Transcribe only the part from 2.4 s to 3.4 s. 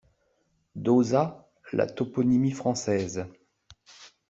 française.